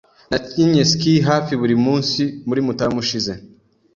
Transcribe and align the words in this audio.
Nakinnye 0.29 0.81
ski 0.91 1.11
hafi 1.29 1.51
buri 1.61 1.75
munsi 1.85 2.21
muri 2.47 2.59
Mutarama 2.65 2.99
ushize. 3.03 3.31